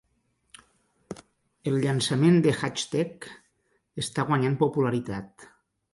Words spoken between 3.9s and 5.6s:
està guanyant popularitat.